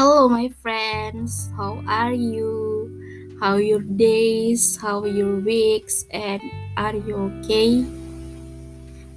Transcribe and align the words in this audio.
Hello, 0.00 0.32
my 0.32 0.48
friends. 0.64 1.52
How 1.60 1.84
are 1.84 2.16
you? 2.16 2.88
How 3.36 3.60
your 3.60 3.84
days? 3.84 4.80
How 4.80 5.04
your 5.04 5.44
weeks? 5.44 6.08
And 6.08 6.40
are 6.72 6.96
you 6.96 7.28
okay? 7.28 7.84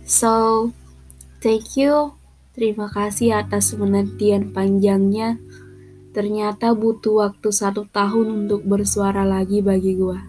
So, 0.04 0.76
thank 1.40 1.80
you. 1.80 2.20
Terima 2.52 2.92
kasih 2.92 3.48
atas 3.48 3.72
penantian 3.72 4.52
panjangnya. 4.52 5.40
Ternyata 6.12 6.76
butuh 6.76 7.32
waktu 7.32 7.48
satu 7.48 7.88
tahun 7.88 8.44
untuk 8.44 8.68
bersuara 8.68 9.24
lagi 9.24 9.64
bagi 9.64 9.96
gue. 9.96 10.20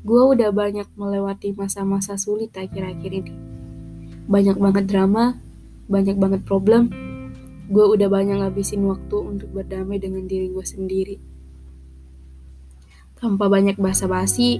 Gue 0.00 0.22
udah 0.32 0.48
banyak 0.48 0.88
melewati 0.96 1.52
masa-masa 1.52 2.16
sulit 2.16 2.56
akhir-akhir 2.56 3.12
ini. 3.12 3.36
Banyak 4.24 4.56
banget 4.56 4.88
drama, 4.88 5.36
banyak 5.92 6.16
banget 6.16 6.40
problem, 6.48 7.09
gue 7.70 7.84
udah 7.86 8.10
banyak 8.10 8.42
ngabisin 8.42 8.82
waktu 8.90 9.16
untuk 9.22 9.54
berdamai 9.54 10.02
dengan 10.02 10.26
diri 10.26 10.50
gue 10.50 10.66
sendiri. 10.66 11.16
Tanpa 13.14 13.46
banyak 13.46 13.78
basa-basi, 13.78 14.58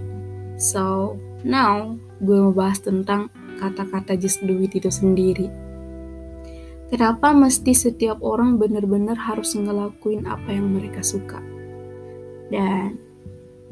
so 0.54 1.18
now 1.42 1.98
gue 2.22 2.38
mau 2.38 2.54
bahas 2.54 2.78
tentang 2.78 3.26
kata-kata 3.58 4.14
just 4.14 4.38
do 4.46 4.62
it 4.62 4.78
itu 4.78 4.86
sendiri. 4.94 5.50
Kenapa 6.86 7.34
mesti 7.34 7.74
setiap 7.74 8.22
orang 8.22 8.62
benar-benar 8.62 9.18
harus 9.18 9.58
ngelakuin 9.58 10.30
apa 10.30 10.54
yang 10.54 10.70
mereka 10.70 11.02
suka? 11.02 11.42
Dan 12.46 12.94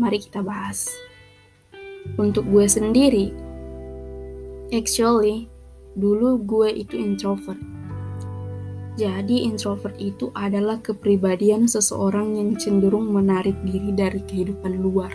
mari 0.02 0.18
kita 0.18 0.42
bahas. 0.42 0.90
Untuk 2.18 2.46
gue 2.50 2.66
sendiri, 2.66 3.30
actually, 4.74 5.46
dulu 5.94 6.42
gue 6.42 6.70
itu 6.74 6.94
introvert 6.94 7.77
jadi 8.98 9.46
introvert 9.46 9.94
itu 10.02 10.34
adalah 10.34 10.82
kepribadian 10.82 11.70
seseorang 11.70 12.34
yang 12.34 12.58
cenderung 12.58 13.14
menarik 13.14 13.54
diri 13.62 13.94
dari 13.94 14.18
kehidupan 14.26 14.82
luar. 14.82 15.14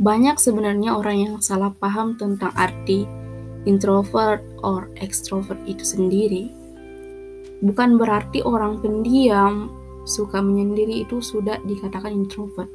Banyak 0.00 0.40
sebenarnya 0.40 0.96
orang 0.96 1.16
yang 1.28 1.34
salah 1.44 1.74
paham 1.76 2.16
tentang 2.16 2.54
arti 2.56 3.04
introvert 3.68 4.40
or 4.64 4.88
extrovert 4.96 5.60
itu 5.68 5.84
sendiri. 5.84 6.48
Bukan 7.60 8.00
berarti 8.00 8.40
orang 8.40 8.80
pendiam 8.80 9.68
suka 10.08 10.40
menyendiri 10.40 11.04
itu 11.04 11.20
sudah 11.20 11.60
dikatakan 11.68 12.16
introvert. 12.16 12.70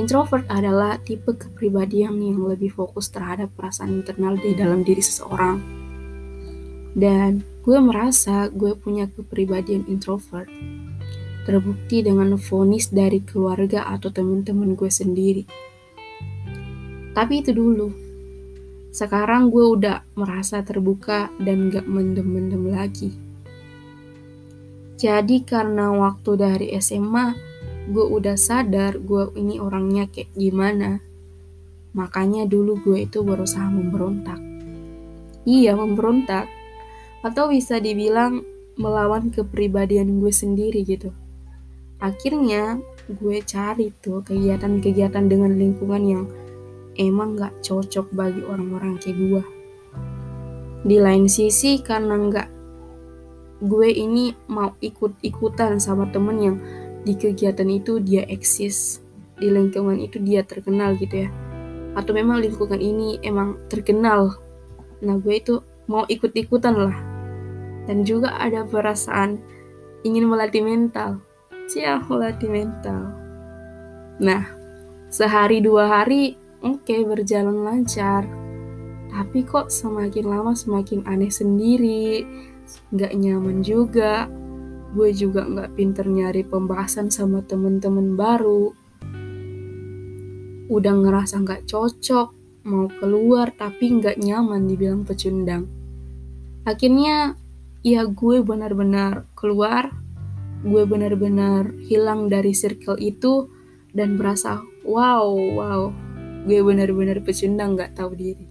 Introvert 0.00 0.48
adalah 0.48 0.96
tipe 1.04 1.36
kepribadian 1.36 2.16
yang 2.22 2.40
lebih 2.48 2.72
fokus 2.72 3.12
terhadap 3.12 3.52
perasaan 3.58 4.00
internal 4.00 4.38
di 4.40 4.56
dalam 4.56 4.80
diri 4.86 5.04
seseorang. 5.04 5.87
Dan 6.96 7.44
Gue 7.68 7.84
merasa 7.84 8.48
gue 8.48 8.72
punya 8.72 9.12
kepribadian 9.12 9.84
introvert. 9.92 10.48
Terbukti 11.44 12.00
dengan 12.00 12.32
vonis 12.40 12.88
dari 12.88 13.20
keluarga 13.20 13.84
atau 13.84 14.08
teman-teman 14.08 14.72
gue 14.72 14.88
sendiri. 14.88 15.44
Tapi 17.12 17.44
itu 17.44 17.52
dulu. 17.52 17.92
Sekarang 18.88 19.52
gue 19.52 19.68
udah 19.68 20.00
merasa 20.16 20.64
terbuka 20.64 21.28
dan 21.36 21.68
gak 21.68 21.84
mendem-mendem 21.84 22.72
lagi. 22.72 23.12
Jadi 24.96 25.44
karena 25.44 25.92
waktu 25.92 26.40
dari 26.40 26.66
SMA, 26.80 27.36
gue 27.92 28.06
udah 28.16 28.40
sadar 28.40 28.96
gue 28.96 29.28
ini 29.36 29.60
orangnya 29.60 30.08
kayak 30.08 30.32
gimana. 30.32 31.04
Makanya 31.92 32.48
dulu 32.48 32.80
gue 32.80 33.04
itu 33.04 33.20
berusaha 33.20 33.68
memberontak. 33.68 34.40
Iya, 35.44 35.76
memberontak 35.76 36.57
atau 37.22 37.50
bisa 37.50 37.82
dibilang 37.82 38.46
melawan 38.78 39.34
kepribadian 39.34 40.22
gue 40.22 40.30
sendiri 40.30 40.86
gitu. 40.86 41.10
Akhirnya 41.98 42.78
gue 43.10 43.42
cari 43.42 43.90
tuh 43.98 44.22
kegiatan-kegiatan 44.22 45.26
dengan 45.26 45.58
lingkungan 45.58 46.02
yang 46.06 46.24
emang 46.94 47.34
gak 47.34 47.58
cocok 47.62 48.06
bagi 48.14 48.42
orang-orang 48.46 48.98
kayak 49.02 49.18
gue. 49.18 49.42
Di 50.86 50.96
lain 51.02 51.26
sisi 51.26 51.82
karena 51.82 52.14
gak 52.30 52.48
gue 53.66 53.90
ini 53.90 54.30
mau 54.46 54.78
ikut-ikutan 54.78 55.82
sama 55.82 56.06
temen 56.14 56.38
yang 56.38 56.56
di 57.02 57.18
kegiatan 57.18 57.66
itu 57.66 57.98
dia 57.98 58.22
eksis, 58.30 59.02
di 59.42 59.50
lingkungan 59.50 59.98
itu 59.98 60.22
dia 60.22 60.46
terkenal 60.46 60.94
gitu 61.02 61.26
ya. 61.26 61.30
Atau 61.98 62.14
memang 62.14 62.38
lingkungan 62.38 62.78
ini 62.78 63.18
emang 63.26 63.58
terkenal. 63.66 64.38
Nah 65.02 65.18
gue 65.18 65.34
itu 65.34 65.58
mau 65.88 66.04
ikut-ikutan 66.06 66.76
lah 66.76 66.98
dan 67.88 68.04
juga 68.04 68.36
ada 68.36 68.68
perasaan 68.68 69.40
ingin 70.04 70.28
melatih 70.28 70.60
mental. 70.60 71.24
Siap 71.68 72.06
melatih 72.12 72.52
mental. 72.52 73.12
Nah, 74.20 74.44
sehari 75.08 75.64
dua 75.64 75.88
hari 75.88 76.36
oke 76.60 76.84
okay, 76.84 77.00
berjalan 77.08 77.64
lancar. 77.64 78.28
Tapi 79.08 79.40
kok 79.48 79.72
semakin 79.72 80.28
lama 80.28 80.52
semakin 80.52 81.08
aneh 81.08 81.32
sendiri, 81.32 82.28
nggak 82.92 83.16
nyaman 83.16 83.64
juga. 83.64 84.28
Gue 84.92 85.12
juga 85.12 85.44
nggak 85.48 85.76
pinter 85.76 86.08
nyari 86.08 86.44
pembahasan 86.44 87.08
sama 87.08 87.40
temen-temen 87.44 88.16
baru. 88.16 88.72
Udah 90.68 90.92
ngerasa 90.92 91.40
nggak 91.40 91.64
cocok, 91.64 92.28
mau 92.68 92.88
keluar 93.00 93.48
tapi 93.56 93.96
nggak 93.96 94.20
nyaman 94.20 94.68
dibilang 94.68 95.04
pecundang. 95.08 95.77
Akhirnya 96.68 97.32
ya 97.80 98.04
gue 98.04 98.44
benar-benar 98.44 99.24
keluar, 99.32 99.88
gue 100.60 100.84
benar-benar 100.84 101.72
hilang 101.88 102.28
dari 102.28 102.52
circle 102.52 103.00
itu 103.00 103.48
dan 103.96 104.20
berasa 104.20 104.60
wow, 104.84 105.32
wow, 105.32 105.88
gue 106.44 106.60
benar-benar 106.60 107.24
pecundang 107.24 107.72
gak 107.72 107.96
tahu 107.96 108.12
diri. 108.12 108.44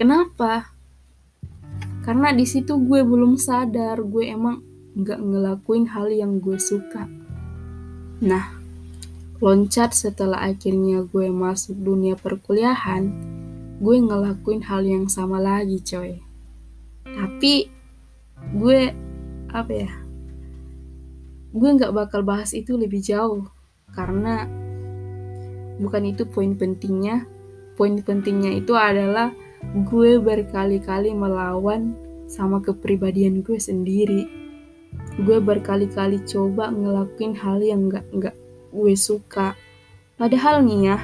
Kenapa? 0.00 0.72
Karena 2.08 2.32
di 2.32 2.48
situ 2.48 2.80
gue 2.80 3.04
belum 3.04 3.36
sadar 3.36 4.00
gue 4.00 4.24
emang 4.24 4.64
gak 4.96 5.20
ngelakuin 5.20 5.84
hal 5.92 6.08
yang 6.08 6.40
gue 6.40 6.56
suka. 6.56 7.04
Nah, 8.24 8.48
loncat 9.44 9.92
setelah 9.92 10.40
akhirnya 10.40 11.04
gue 11.04 11.28
masuk 11.28 11.76
dunia 11.76 12.16
perkuliahan, 12.16 13.12
gue 13.76 13.96
ngelakuin 14.00 14.64
hal 14.64 14.88
yang 14.88 15.04
sama 15.04 15.36
lagi 15.36 15.84
coy. 15.84 16.24
Tapi 17.24 17.72
gue 18.52 18.80
apa 19.48 19.72
ya 19.72 19.92
gue 21.54 21.70
nggak 21.80 21.94
bakal 21.94 22.20
bahas 22.20 22.52
itu 22.52 22.76
lebih 22.76 23.00
jauh. 23.00 23.48
Karena 23.94 24.44
bukan 25.78 26.02
itu 26.04 26.28
poin 26.28 26.52
pentingnya. 26.52 27.24
Poin 27.78 27.94
pentingnya 28.02 28.58
itu 28.60 28.76
adalah 28.76 29.30
gue 29.88 30.20
berkali-kali 30.20 31.16
melawan 31.16 31.96
sama 32.28 32.58
kepribadian 32.60 33.40
gue 33.40 33.56
sendiri. 33.56 34.26
Gue 35.22 35.38
berkali-kali 35.38 36.26
coba 36.26 36.74
ngelakuin 36.74 37.38
hal 37.38 37.62
yang 37.62 37.86
nggak 37.86 38.04
nggak 38.12 38.36
gue 38.74 38.94
suka. 38.98 39.56
Padahal 40.18 40.60
nih 40.66 40.90
ya 40.90 40.98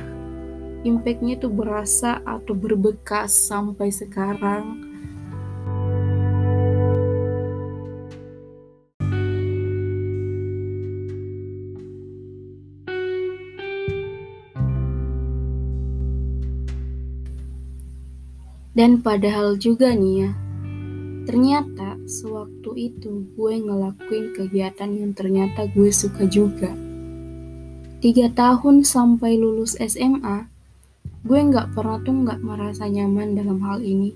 impactnya 0.83 1.39
tuh 1.39 1.53
berasa 1.53 2.19
atau 2.27 2.59
berbekas 2.59 3.31
sampai 3.31 3.95
sekarang 3.95 4.90
Dan 18.71 19.03
padahal 19.03 19.59
juga 19.59 19.91
nih 19.91 20.15
ya, 20.27 20.31
ternyata 21.27 21.99
sewaktu 22.07 22.95
itu 22.95 23.27
gue 23.35 23.55
ngelakuin 23.67 24.31
kegiatan 24.31 24.91
yang 24.95 25.11
ternyata 25.11 25.67
gue 25.75 25.91
suka 25.91 26.23
juga. 26.31 26.71
Tiga 27.99 28.31
tahun 28.31 28.87
sampai 28.87 29.37
lulus 29.43 29.75
SMA, 29.75 30.47
gue 31.27 31.41
nggak 31.51 31.75
pernah 31.75 31.99
tuh 32.01 32.15
nggak 32.15 32.41
merasa 32.47 32.87
nyaman 32.87 33.35
dalam 33.35 33.59
hal 33.67 33.83
ini. 33.83 34.15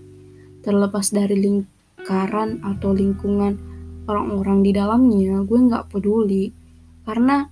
Terlepas 0.63 1.11
dari 1.11 1.35
lingkaran 1.35 2.63
atau 2.63 2.95
lingkungan 2.95 3.59
orang-orang 4.07 4.63
di 4.63 4.71
dalamnya, 4.71 5.43
gue 5.43 5.59
nggak 5.67 5.91
peduli. 5.91 6.55
Karena 7.03 7.43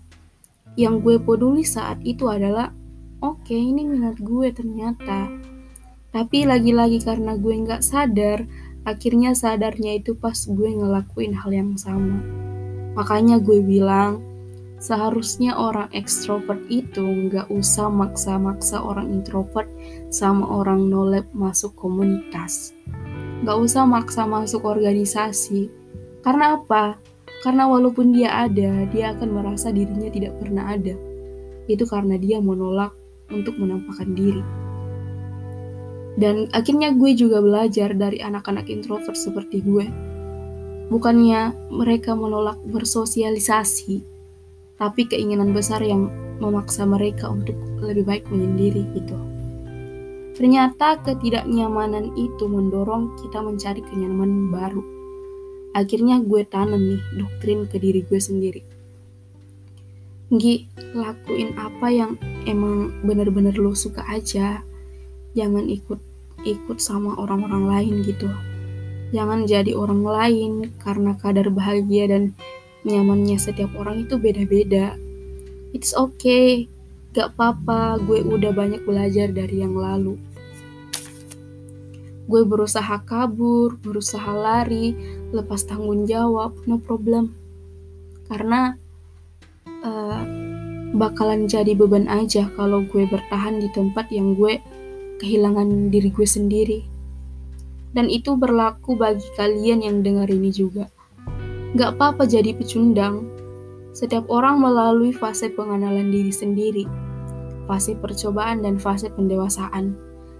yang 0.78 1.02
gue 1.02 1.18
peduli 1.18 1.66
saat 1.66 1.98
itu 2.06 2.30
adalah, 2.30 2.70
oke 3.20 3.42
okay, 3.42 3.58
ini 3.58 3.90
minat 3.90 4.16
gue 4.22 4.48
ternyata 4.54 5.41
tapi 6.12 6.44
lagi-lagi 6.44 7.00
karena 7.00 7.40
gue 7.40 7.56
nggak 7.64 7.80
sadar, 7.80 8.44
akhirnya 8.84 9.32
sadarnya 9.32 9.96
itu 9.96 10.12
pas 10.12 10.36
gue 10.44 10.70
ngelakuin 10.76 11.32
hal 11.32 11.50
yang 11.50 11.72
sama. 11.80 12.20
Makanya 12.92 13.40
gue 13.40 13.64
bilang, 13.64 14.20
seharusnya 14.76 15.56
orang 15.56 15.88
ekstrovert 15.96 16.60
itu 16.68 17.00
nggak 17.00 17.48
usah 17.48 17.88
maksa-maksa 17.88 18.84
orang 18.84 19.08
introvert 19.08 19.72
sama 20.12 20.44
orang 20.44 20.92
nolep 20.92 21.24
masuk 21.32 21.72
komunitas. 21.80 22.76
Nggak 23.40 23.58
usah 23.58 23.88
maksa 23.88 24.28
masuk 24.28 24.68
organisasi. 24.68 25.72
Karena 26.20 26.60
apa? 26.60 27.00
Karena 27.40 27.66
walaupun 27.66 28.12
dia 28.12 28.30
ada, 28.46 28.84
dia 28.92 29.16
akan 29.16 29.32
merasa 29.32 29.72
dirinya 29.72 30.12
tidak 30.12 30.36
pernah 30.38 30.76
ada. 30.76 30.94
Itu 31.66 31.88
karena 31.88 32.20
dia 32.20 32.38
menolak 32.38 32.92
untuk 33.32 33.56
menampakkan 33.56 34.12
diri. 34.12 34.61
Dan 36.16 36.52
akhirnya 36.52 36.92
gue 36.92 37.16
juga 37.16 37.40
belajar 37.40 37.96
dari 37.96 38.20
anak-anak 38.20 38.68
introvert 38.68 39.16
seperti 39.16 39.64
gue. 39.64 39.86
Bukannya 40.92 41.72
mereka 41.72 42.12
menolak 42.12 42.60
bersosialisasi, 42.68 44.04
tapi 44.76 45.08
keinginan 45.08 45.56
besar 45.56 45.80
yang 45.80 46.12
memaksa 46.36 46.84
mereka 46.84 47.32
untuk 47.32 47.56
lebih 47.80 48.04
baik 48.04 48.24
menyendiri 48.28 48.84
gitu. 48.92 49.16
Ternyata 50.32 51.00
ketidaknyamanan 51.04 52.16
itu 52.16 52.44
mendorong 52.48 53.14
kita 53.20 53.40
mencari 53.44 53.84
kenyamanan 53.84 54.48
baru. 54.50 54.82
Akhirnya 55.72 56.20
gue 56.20 56.44
tanam 56.44 56.80
nih 56.80 57.02
doktrin 57.16 57.64
ke 57.68 57.80
diri 57.80 58.04
gue 58.04 58.20
sendiri. 58.20 58.60
Gi, 60.32 60.64
lakuin 60.96 61.52
apa 61.60 61.92
yang 61.92 62.16
emang 62.48 63.04
bener-bener 63.04 63.52
lo 63.56 63.76
suka 63.76 64.04
aja. 64.08 64.64
Jangan 65.32 65.68
ikut 65.68 66.00
ikut 66.42 66.78
sama 66.82 67.14
orang-orang 67.16 67.64
lain 67.70 67.94
gitu. 68.04 68.28
Jangan 69.12 69.44
jadi 69.44 69.76
orang 69.76 70.02
lain 70.02 70.52
karena 70.80 71.12
kadar 71.20 71.52
bahagia 71.52 72.08
dan 72.08 72.32
nyamannya 72.82 73.36
setiap 73.38 73.70
orang 73.76 74.08
itu 74.08 74.16
beda-beda. 74.16 74.96
It's 75.76 75.92
okay, 75.92 76.68
gak 77.12 77.36
apa-apa, 77.36 78.00
gue 78.02 78.24
udah 78.24 78.52
banyak 78.52 78.82
belajar 78.88 79.28
dari 79.28 79.60
yang 79.60 79.76
lalu. 79.76 80.16
Gue 82.24 82.42
berusaha 82.48 83.04
kabur, 83.04 83.76
berusaha 83.80 84.32
lari, 84.32 84.96
lepas 85.32 85.68
tanggung 85.68 86.08
jawab, 86.08 86.56
no 86.64 86.80
problem. 86.80 87.36
Karena 88.32 88.72
uh, 89.84 90.20
bakalan 90.96 91.48
jadi 91.48 91.76
beban 91.76 92.08
aja 92.08 92.48
kalau 92.56 92.84
gue 92.88 93.04
bertahan 93.04 93.60
di 93.60 93.68
tempat 93.76 94.08
yang 94.08 94.32
gue 94.32 94.56
kehilangan 95.22 95.94
diri 95.94 96.10
gue 96.10 96.26
sendiri. 96.26 96.80
Dan 97.94 98.10
itu 98.10 98.34
berlaku 98.34 98.98
bagi 98.98 99.24
kalian 99.38 99.86
yang 99.86 100.02
dengar 100.02 100.26
ini 100.26 100.50
juga. 100.50 100.90
Gak 101.78 101.96
apa-apa 101.96 102.26
jadi 102.26 102.50
pecundang, 102.58 103.30
setiap 103.92 104.24
orang 104.32 104.56
melalui 104.58 105.12
fase 105.12 105.52
pengenalan 105.52 106.08
diri 106.08 106.32
sendiri, 106.32 106.84
fase 107.68 107.92
percobaan 107.92 108.64
dan 108.64 108.80
fase 108.80 109.12
pendewasaan. 109.12 109.92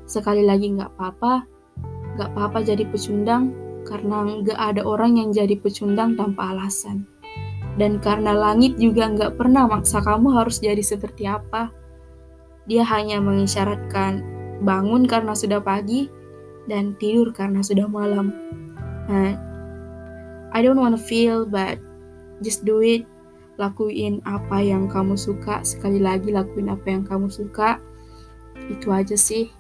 Sekali 0.08 0.40
lagi 0.40 0.72
nggak 0.72 0.96
apa-apa, 0.96 1.44
nggak 2.16 2.28
apa-apa 2.32 2.58
jadi 2.64 2.88
pecundang 2.88 3.52
karena 3.84 4.40
nggak 4.40 4.56
ada 4.56 4.82
orang 4.88 5.20
yang 5.20 5.36
jadi 5.36 5.60
pecundang 5.60 6.16
tanpa 6.16 6.56
alasan. 6.56 7.04
Dan 7.76 8.00
karena 8.00 8.32
langit 8.32 8.76
juga 8.80 9.08
nggak 9.08 9.36
pernah 9.36 9.68
maksa 9.68 10.00
kamu 10.00 10.32
harus 10.32 10.60
jadi 10.60 10.80
seperti 10.80 11.28
apa. 11.28 11.72
Dia 12.64 12.88
hanya 12.88 13.20
mengisyaratkan 13.20 14.41
bangun 14.62 15.04
karena 15.04 15.34
sudah 15.34 15.58
pagi 15.58 16.06
dan 16.70 16.94
tidur 16.96 17.34
karena 17.34 17.60
sudah 17.60 17.90
malam. 17.90 18.30
Nah, 19.10 19.34
I 20.54 20.58
don't 20.62 20.78
wanna 20.78 21.00
feel, 21.00 21.44
but 21.44 21.82
just 22.40 22.62
do 22.62 22.80
it. 22.80 23.04
Lakuin 23.60 24.22
apa 24.24 24.62
yang 24.62 24.88
kamu 24.88 25.18
suka. 25.18 25.60
Sekali 25.66 26.00
lagi 26.00 26.32
lakuin 26.32 26.72
apa 26.72 26.86
yang 26.88 27.04
kamu 27.04 27.28
suka. 27.28 27.82
Itu 28.70 28.94
aja 28.94 29.18
sih. 29.18 29.50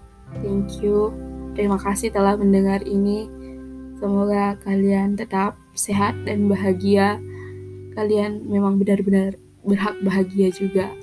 Thank 0.40 0.80
you. 0.80 1.12
Terima 1.52 1.76
kasih 1.76 2.08
telah 2.08 2.38
mendengar 2.40 2.80
ini. 2.88 3.28
Semoga 4.00 4.56
kalian 4.64 5.14
tetap 5.14 5.60
sehat 5.76 6.16
dan 6.24 6.48
bahagia. 6.48 7.20
Kalian 7.92 8.48
memang 8.48 8.80
benar-benar 8.80 9.36
berhak 9.62 9.94
bahagia 10.00 10.48
juga 10.48 11.01